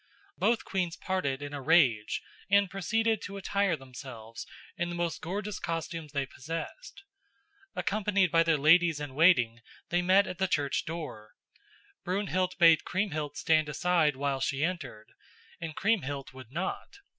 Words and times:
Both 0.35 0.65
queens 0.65 0.97
parted 0.97 1.43
in 1.43 1.53
a 1.53 1.61
rage 1.61 2.23
and 2.49 2.71
proceeded 2.71 3.21
to 3.21 3.37
attire 3.37 3.75
themselves 3.77 4.47
in 4.75 4.89
the 4.89 4.95
most 4.95 5.21
gorgeous 5.21 5.59
costumes 5.59 6.11
they 6.11 6.25
possessed. 6.25 7.03
Accompanied 7.75 8.31
by 8.31 8.41
their 8.41 8.57
ladies 8.57 8.99
in 8.99 9.13
waiting 9.13 9.61
they 9.89 10.01
met 10.01 10.25
at 10.25 10.39
the 10.39 10.47
church 10.47 10.85
door. 10.85 11.33
Brunhild 12.03 12.57
bade 12.57 12.83
Kriemhild 12.83 13.37
stand 13.37 13.69
aside 13.69 14.15
while 14.15 14.39
she 14.39 14.63
entered, 14.63 15.09
and 15.59 15.75
Kriemhild 15.75 16.31
would 16.33 16.51
not. 16.51 16.89